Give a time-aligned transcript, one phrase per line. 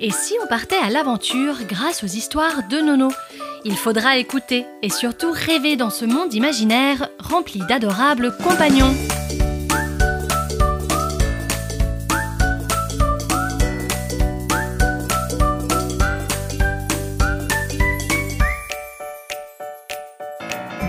[0.00, 3.08] Et si on partait à l'aventure grâce aux histoires de Nono
[3.64, 8.94] Il faudra écouter et surtout rêver dans ce monde imaginaire rempli d'adorables compagnons.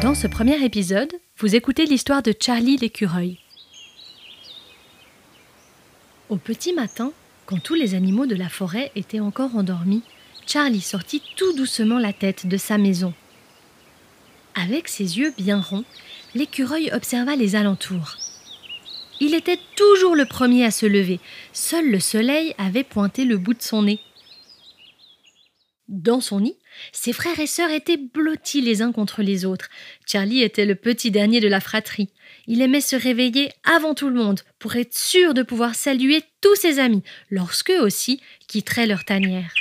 [0.03, 3.39] Dans ce premier épisode, vous écoutez l'histoire de Charlie l'écureuil.
[6.29, 7.11] Au petit matin,
[7.49, 10.03] quand tous les animaux de la forêt étaient encore endormis,
[10.45, 13.11] Charlie sortit tout doucement la tête de sa maison.
[14.53, 15.83] Avec ses yeux bien ronds,
[16.35, 18.17] l'écureuil observa les alentours.
[19.19, 21.19] Il était toujours le premier à se lever,
[21.51, 23.99] seul le soleil avait pointé le bout de son nez.
[25.89, 26.55] Dans son nid,
[26.91, 29.69] ses frères et sœurs étaient blottis les uns contre les autres.
[30.05, 32.11] Charlie était le petit dernier de la fratrie.
[32.45, 36.53] Il aimait se réveiller avant tout le monde pour être sûr de pouvoir saluer tous
[36.53, 39.51] ses amis lorsqu'eux aussi quitteraient leur tanière.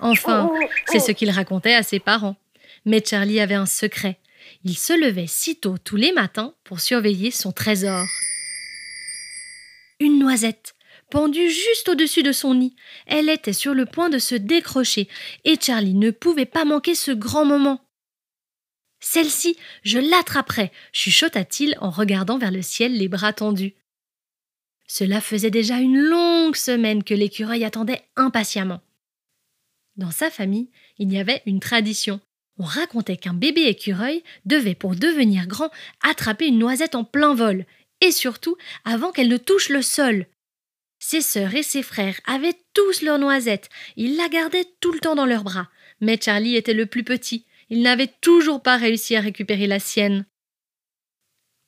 [0.00, 0.50] Enfin,
[0.86, 2.36] c'est ce qu'il racontait à ses parents.
[2.84, 4.18] Mais Charlie avait un secret.
[4.64, 8.04] Il se levait si tôt tous les matins pour surveiller son trésor.
[10.00, 10.74] Une noisette
[11.10, 12.74] pendue juste au-dessus de son nid.
[13.06, 15.08] Elle était sur le point de se décrocher,
[15.44, 17.80] et Charlie ne pouvait pas manquer ce grand moment.
[19.00, 23.74] Celle-ci, je l'attraperai, chuchota-t-il en regardant vers le ciel les bras tendus.
[24.88, 28.80] Cela faisait déjà une longue semaine que l'écureuil attendait impatiemment.
[29.96, 32.20] Dans sa famille, il y avait une tradition.
[32.58, 35.70] On racontait qu'un bébé écureuil devait, pour devenir grand,
[36.02, 37.66] attraper une noisette en plein vol,
[38.00, 40.26] et surtout avant qu'elle ne touche le sol.
[41.08, 43.68] Ses sœurs et ses frères avaient tous leur noisette.
[43.94, 45.68] Ils la gardaient tout le temps dans leurs bras.
[46.00, 47.46] Mais Charlie était le plus petit.
[47.70, 50.26] Il n'avait toujours pas réussi à récupérer la sienne.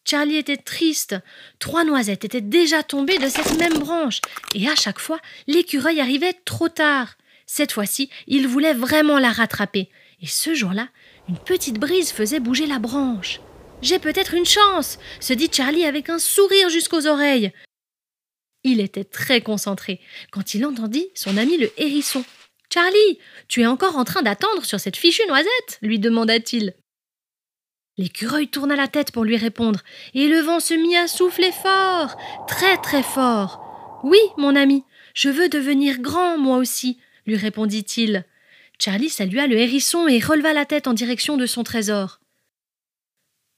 [0.04, 1.14] Charlie était triste.
[1.60, 4.22] Trois noisettes étaient déjà tombées de cette même branche,
[4.56, 7.14] et à chaque fois, l'écureuil arrivait trop tard.
[7.46, 9.88] Cette fois-ci, il voulait vraiment la rattraper.
[10.20, 10.88] Et ce jour-là,
[11.28, 13.38] une petite brise faisait bouger la branche.
[13.82, 17.52] J'ai peut-être une chance, se dit Charlie avec un sourire jusqu'aux oreilles.
[18.64, 22.24] Il était très concentré quand il entendit son ami le hérisson.
[22.72, 26.74] Charlie, tu es encore en train d'attendre sur cette fichue noisette lui demanda-t-il.
[27.96, 29.80] L'écureuil tourna la tête pour lui répondre,
[30.14, 34.00] et le vent se mit à souffler fort, très très fort.
[34.04, 38.24] Oui, mon ami, je veux devenir grand, moi aussi, lui répondit-il.
[38.78, 42.20] Charlie salua le hérisson et releva la tête en direction de son trésor.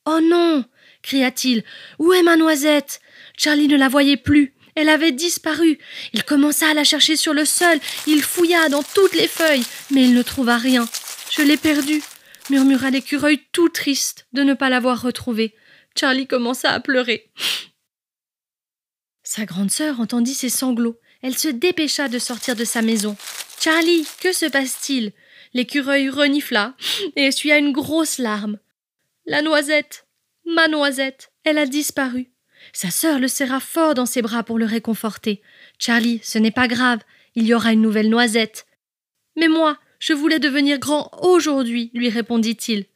[0.07, 0.65] Oh non
[1.03, 1.65] cria-t-il.
[1.99, 3.01] Où est ma noisette?
[3.37, 4.55] Charlie ne la voyait plus.
[4.75, 5.79] Elle avait disparu.
[6.13, 7.79] Il commença à la chercher sur le sol.
[8.07, 10.89] Il fouilla dans toutes les feuilles, mais il ne trouva rien.
[11.31, 12.03] Je l'ai perdue,
[12.51, 15.55] murmura l'écureuil tout triste de ne pas l'avoir retrouvée.
[15.99, 17.31] Charlie commença à pleurer.
[19.23, 20.99] Sa grande sœur entendit ses sanglots.
[21.23, 23.17] Elle se dépêcha de sortir de sa maison.
[23.61, 25.13] Charlie, que se passe-t-il?
[25.53, 26.75] L'écureuil renifla
[27.17, 28.59] et essuya une grosse larme.
[29.27, 30.07] La noisette,
[30.47, 32.33] ma noisette, elle a disparu.
[32.73, 35.43] Sa sœur le serra fort dans ses bras pour le réconforter.
[35.79, 37.01] Charlie, ce n'est pas grave,
[37.35, 38.67] il y aura une nouvelle noisette.
[39.37, 42.87] Mais moi, je voulais devenir grand aujourd'hui, lui répondit-il.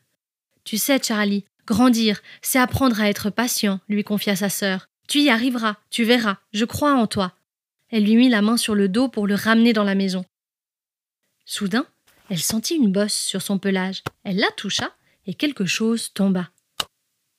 [0.64, 4.88] Tu sais, Charlie, grandir, c'est apprendre à être patient, lui confia sa sœur.
[5.08, 7.34] Tu y arriveras, tu verras, je crois en toi.
[7.90, 10.24] Elle lui mit la main sur le dos pour le ramener dans la maison.
[11.44, 11.86] Soudain,
[12.30, 14.02] elle sentit une bosse sur son pelage.
[14.24, 14.94] Elle la toucha
[15.26, 16.50] et quelque chose tomba.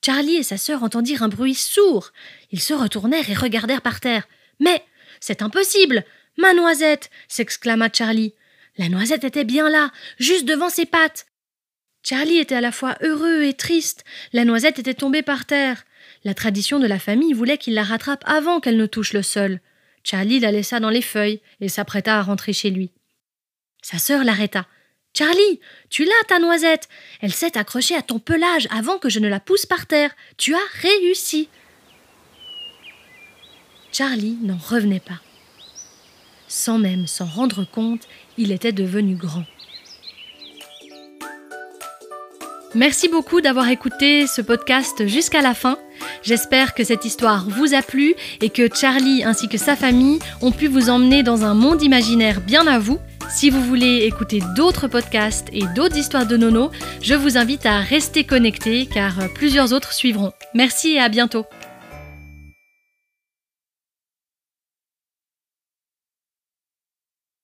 [0.06, 2.12] Charlie et sa sœur entendirent un bruit sourd.
[2.52, 4.28] Ils se retournèrent et regardèrent par terre.
[4.60, 4.84] Mais
[5.20, 6.06] c'est impossible.
[6.38, 7.10] Ma noisette.
[7.28, 8.36] s'exclama Charlie.
[8.78, 11.26] La noisette était bien là, juste devant ses pattes.
[12.04, 14.04] Charlie était à la fois heureux et triste.
[14.32, 15.86] La noisette était tombée par terre.
[16.24, 19.60] La tradition de la famille voulait qu'il la rattrape avant qu'elle ne touche le sol.
[20.04, 22.92] Charlie la laissa dans les feuilles et s'apprêta à rentrer chez lui.
[23.82, 24.68] Sa sœur l'arrêta.
[25.18, 26.90] Charlie, tu l'as ta noisette.
[27.22, 30.12] Elle s'est accrochée à ton pelage avant que je ne la pousse par terre.
[30.36, 31.48] Tu as réussi.
[33.94, 35.22] Charlie n'en revenait pas.
[36.50, 38.02] Sans même s'en rendre compte,
[38.38, 39.46] il était devenu grand.
[42.74, 45.78] Merci beaucoup d'avoir écouté ce podcast jusqu'à la fin.
[46.24, 50.52] J'espère que cette histoire vous a plu et que Charlie ainsi que sa famille ont
[50.52, 53.00] pu vous emmener dans un monde imaginaire bien à vous.
[53.30, 57.80] Si vous voulez écouter d'autres podcasts et d'autres histoires de Nono, je vous invite à
[57.80, 60.32] rester connecté car plusieurs autres suivront.
[60.54, 61.46] Merci et à bientôt.